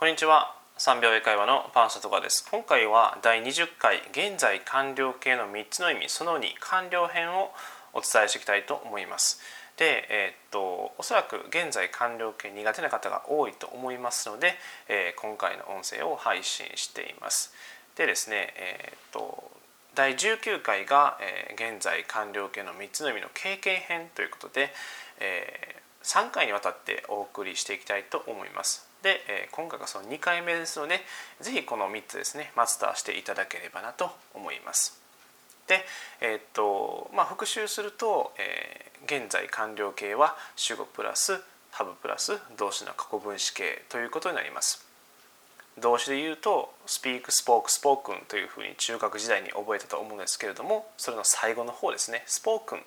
[0.00, 0.56] こんにちは。
[0.78, 2.48] 3秒英会話のパンサトカです。
[2.50, 7.52] 今回は第20回現在完了形の3つの意味その2完了編を
[7.92, 9.42] お伝えしていきたいと思います。
[9.76, 14.54] で、えー、っとおそらく現在完了形苦手な方が多いと思いますので、
[14.88, 17.52] えー、今回の音声を配信しています。
[17.94, 19.50] でですねえー、っと
[19.94, 24.72] 第19回が、え、現在完了形の3つの意味の経験編ということで、
[25.18, 31.00] えー、3回にわたってお送りしていきたいと思いますで、え今回がその2回目ですので
[31.40, 35.00] 是非この3つですねマスターしていただければなと思います。
[35.66, 35.84] で、
[36.20, 44.84] えー、っとまあ、復習すると、えー、現在完了形は主語プラスハブプラス動詞の過去分詞形ということになります。
[45.78, 52.80] 動詞で言うと speak, spoke, spoken というふうに中学時代に覚えたと思うんですけれどもそれの最後の方ですね spoken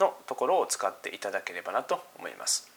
[0.00, 2.70] のところを使っていただければなと思います。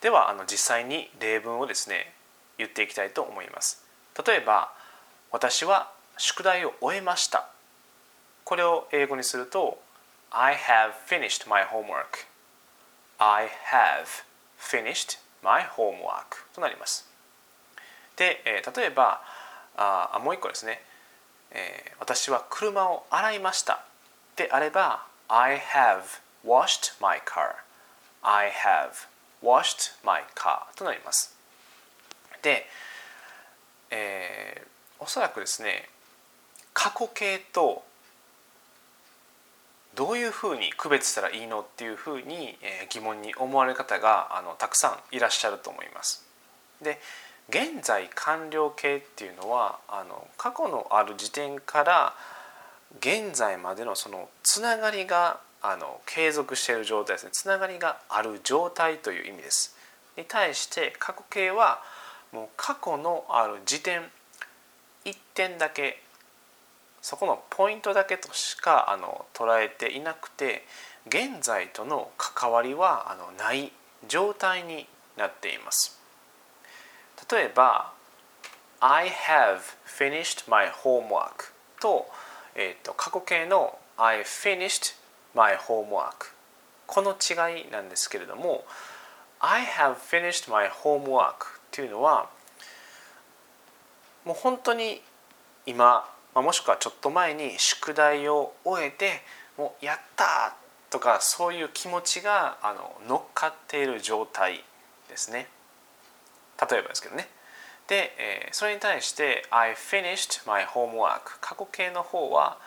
[0.00, 2.12] ではあの実際に例文をですね
[2.58, 3.82] 言っていきたいと思います。
[4.26, 4.72] 例えば
[5.30, 7.48] 私は宿題を終えました。
[8.44, 9.78] これを英語にすると
[10.30, 12.26] I have finished my homework.
[13.18, 14.24] I have
[14.58, 17.08] finished my homework となります。
[18.16, 19.22] で、えー、例えば
[19.76, 20.82] あもう一個ですね、
[21.50, 23.84] えー、私は車を洗いました。
[24.36, 26.02] であれば I have
[26.44, 27.56] washed my car
[28.22, 29.08] I have
[29.42, 31.36] washed my car となります。
[32.42, 32.66] で、
[33.90, 35.88] えー、おそらくですね
[36.72, 37.84] 過去形と
[39.94, 46.24] どういうふうに区別したらいいのっていうふうに、え疑問に思われる方があのたくさんいらっしゃると思います。
[46.82, 47.00] で
[47.48, 52.14] 現在完了形っていうのはあの過去のある時点から
[52.98, 57.30] 現在までのそのつながりがあの継続している状態ですね。
[57.32, 59.74] つながりがある状態という意味です。
[60.14, 61.82] に対して過去形は
[62.32, 64.02] もう過去のある時点
[65.06, 66.02] 1点だけ
[67.00, 70.66] そこのポイントだけとしかあの捉えていなくて
[71.06, 73.72] 現在との関わりはあのない
[74.06, 74.86] 状態に
[75.16, 75.98] なっています。
[77.30, 77.92] 例えば
[78.80, 82.06] I have finished my homework と,、
[82.54, 84.94] えーと過去形の I finished
[85.34, 86.32] my homework.
[86.86, 88.64] この違いなんですけれども
[89.40, 91.34] I have finished my homework っ
[91.70, 92.28] ていうのは
[94.24, 95.02] もう本当に
[95.66, 99.22] 今まあもしくはちょっと前に宿題を終えて
[99.56, 100.56] もうやった
[100.90, 104.64] とかそういう気持ちがあの乗っかっている状態
[105.08, 105.48] ですね。
[106.70, 107.28] 例えばですけどね。
[107.88, 112.58] で、えー、それに対して I finished my homework 過去形の方は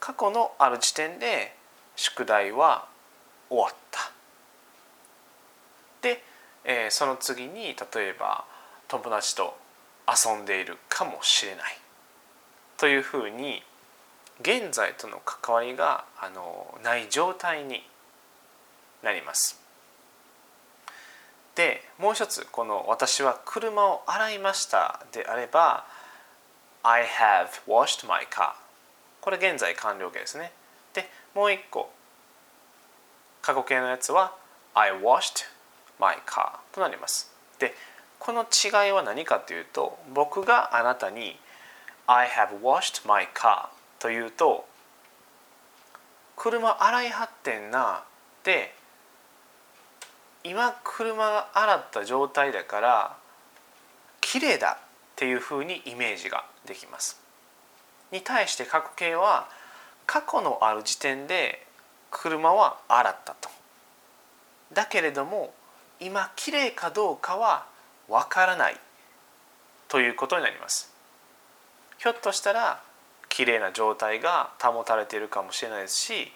[0.00, 1.54] 過去のある時点で
[1.96, 2.86] 宿題は
[3.48, 4.12] 終わった
[6.02, 6.22] で、
[6.64, 8.44] えー、その次に例えば
[8.88, 9.56] 友達と
[10.06, 11.78] 遊んでいるかもしれない
[12.76, 13.62] というふうに
[14.40, 17.82] 現在との関わりがあのない状態に
[19.02, 19.60] なります。
[21.54, 25.86] でもう一つこの「私は車を洗いました」であれば
[26.84, 28.52] 「I have washed my car」
[29.22, 30.52] これ現在完了形ですね。
[30.96, 31.90] でもう一個。
[33.42, 34.34] 過去形のやつは
[34.74, 35.44] I washed
[36.00, 37.30] my car となります。
[37.60, 37.74] で
[38.18, 41.38] この違いは何かというと僕があなたに
[42.08, 43.68] I have washed my car
[43.98, 44.66] というと
[46.34, 48.02] 車洗いはってんな
[48.42, 48.74] で
[50.42, 53.16] 今車が洗った状態だから
[54.20, 54.84] 綺麗だっ
[55.14, 57.20] ていうふうにイメージができます。
[58.10, 59.48] に対して過去形は
[60.06, 61.66] 過去のある時点で
[62.10, 63.48] 車は洗ったと。
[64.72, 65.52] だけれども
[66.00, 67.66] 今きれいかどうかは
[68.08, 68.80] わからない。
[69.88, 70.92] ということになります。
[71.98, 72.82] ひょっとしたら
[73.28, 76.32] きれいな状態が保たれているかもしれないですし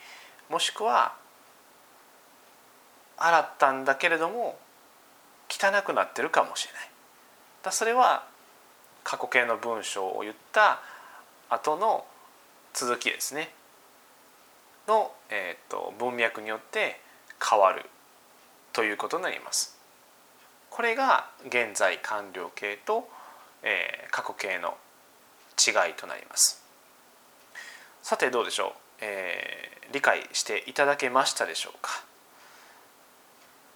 [0.48, 1.14] もしくは
[3.16, 4.58] 洗ったんだけれども
[5.48, 6.90] 汚くなってるかもしれない。
[7.62, 8.24] だそれは
[9.04, 10.80] 過去形の文章を言った
[11.48, 12.04] 後の
[12.72, 13.52] 続きですね。
[14.90, 17.00] の、えーと、文脈によって
[17.40, 17.86] 変わる
[18.72, 19.78] ということになります。
[20.68, 23.08] これが現在完了形と、
[23.62, 24.76] えー、過去形の
[25.56, 26.62] 違いとなります。
[28.02, 32.02] さてどうでしょう、えー、理解していただけましたでしょうか？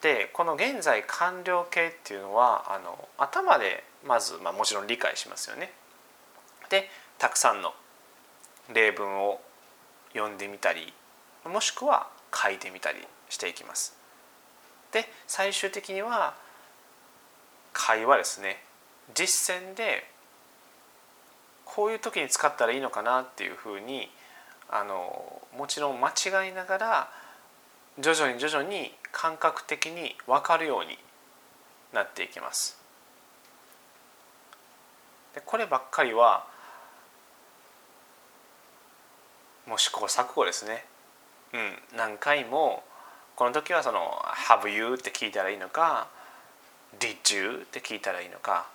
[0.03, 5.73] でこの現在完了形っていうのはあの頭でまず、まあ、もちろん理解しますよね。
[6.71, 6.89] で
[7.19, 7.73] たくさんの
[8.73, 9.41] 例文を
[10.13, 10.93] 読んでみたり
[11.45, 12.99] もしくは書いてみたり
[13.29, 13.97] していきます。
[14.93, 16.35] で最終的には
[17.73, 18.63] 会話ですね
[19.15, 20.09] 実践で
[21.65, 24.09] こういう時に使ったらいいのかなっていうふうに
[24.71, 27.11] あのもちろん間違いながら
[27.99, 30.99] 徐々に徐々に感覚的に分かるように
[31.93, 32.79] なっていきます。
[35.35, 36.47] でこればっかりは
[39.67, 40.85] もう試行錯誤ですね。
[41.55, 42.83] うん、何回も
[43.37, 46.09] この時はその「Have you?」って聞いたらいいのか
[46.99, 48.67] 「Did you?」って聞いたらいいのか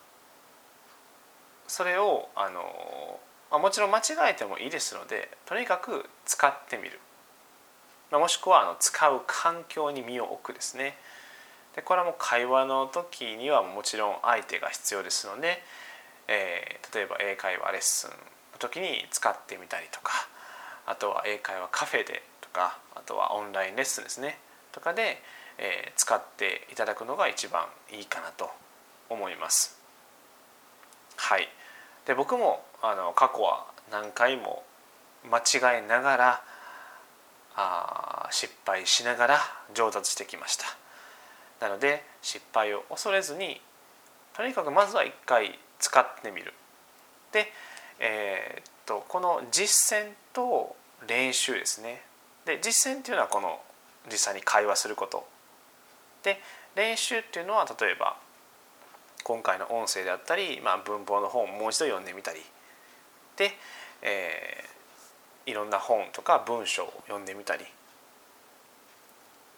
[1.68, 3.20] それをあの
[3.52, 7.00] ま、もちろん間違えてもいいですのでとにかく使ってみる、
[8.12, 10.98] ま、もしくはあの使う環境に身を置くですね
[11.76, 15.62] でこれはもう会話の時にはもちろん相手が必要ですので、
[16.28, 18.16] えー、例えば英会話レッスンの
[18.60, 20.14] 時に使ってみたりとか
[20.86, 22.24] あとは英会話カフェで
[22.54, 24.38] かあとはオンラインレッスンですね。
[24.72, 25.22] とかで、
[25.58, 28.50] えー、使っていただくのが一番いいかなと
[29.10, 29.80] 思います。
[31.16, 31.50] はい。
[32.06, 34.64] で僕もあの過去は何回も
[35.30, 36.44] 間違えながら
[37.56, 39.40] あ失敗しながら
[39.74, 40.66] 上達してきました。
[41.60, 43.62] なので失敗を恐れずに
[44.34, 46.54] とにかくまずは一回使ってみる。
[47.32, 47.52] で、
[48.00, 50.76] えー、っとこの実践と
[51.08, 52.02] 練習ですね。
[52.50, 53.60] で実践っていうのはこの
[54.12, 55.28] 実際に会話すること。
[56.24, 56.42] で
[56.76, 58.18] 練習っていうのは例えば
[59.24, 62.42] 今回の音声であったり、まあ、文法の本をもう一度読んでみたり。
[63.38, 63.52] で、
[64.02, 67.66] えー、いろんな本とか文章を読んでみたり。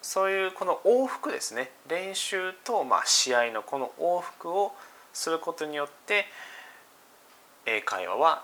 [0.02, 1.72] そういうこの往復ですね。
[1.88, 4.74] 練習とまあ試合のこの往復を
[5.14, 6.26] することによって
[7.66, 8.44] 英会話は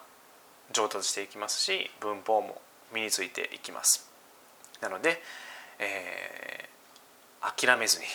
[0.71, 2.61] 上達していきますし文法も
[2.93, 4.16] 身についていきます。
[4.81, 5.21] なので、
[5.79, 8.05] えー、諦めずに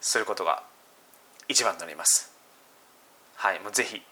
[0.00, 0.62] することが
[1.48, 2.32] 一番になります。
[3.36, 4.02] はいもうぜひ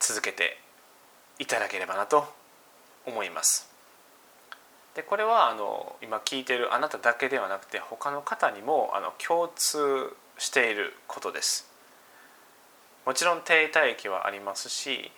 [0.00, 0.58] 続けて
[1.38, 2.24] いただければなと
[3.06, 3.68] 思います。
[4.94, 11.68] でこれはあの今聞いているあなただけではなくて他の方にもあの共通していることです。
[13.06, 15.10] もちろん停滞期はありますし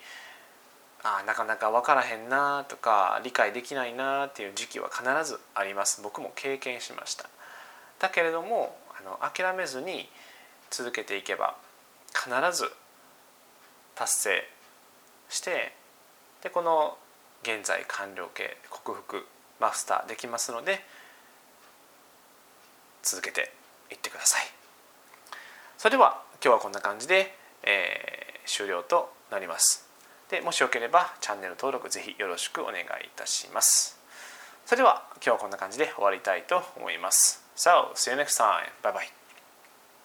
[1.03, 6.01] あなかなか分からへんなとか理解できないなっていう時期は必ずあります。
[6.01, 7.29] 僕も経験しました。
[7.99, 10.09] だけれどもあの諦めずに
[10.71, 11.55] 続けていけば
[12.13, 12.71] 必ず
[13.95, 14.49] 達成
[15.29, 15.73] して
[16.41, 16.97] でこの
[17.43, 19.27] 現在完了形克服
[19.59, 20.83] マスターできますので
[23.01, 23.51] 続けて
[23.91, 24.43] いってください。
[25.77, 29.82] それでは今日はこんな感じで、えー、終了となります。
[30.33, 32.85] でもしよければチャンネル登録ぜひよろしくお願いい
[33.15, 33.99] たします
[34.65, 38.65] それでは今日はこんな感じで終わりたいと思います So, see you next time.
[38.81, 39.22] Bye bye.